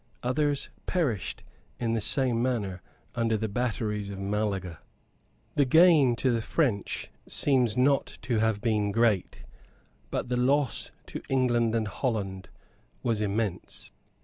Others 0.23 0.71
perished 0.87 1.43
in 1.79 1.93
the 1.93 2.01
same 2.01 2.41
manner 2.41 2.81
under 3.13 3.37
the 3.37 3.47
batteries 3.47 4.09
of 4.09 4.17
Malaga. 4.17 4.79
The 5.53 5.63
gain 5.65 6.15
to 6.15 6.31
the 6.31 6.41
French 6.41 7.11
seems 7.27 7.77
not 7.77 8.17
to 8.23 8.39
have 8.39 8.61
been 8.61 8.91
great; 8.91 9.43
but 10.09 10.27
the 10.27 10.37
loss 10.37 10.89
to 11.05 11.21
England 11.29 11.75
and 11.75 11.87
Holland 11.87 12.49
was 13.03 13.21
immense. 13.21 13.91